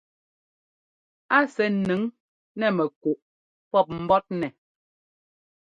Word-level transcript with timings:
A 1.37 1.37
sɛ́ 1.53 1.67
ńnʉŋ 1.79 2.01
nɛ 2.57 2.65
mɛkúꞌ 2.77 3.17
pɔ́p 3.71 3.87
mbɔ́tnɛ. 4.01 4.47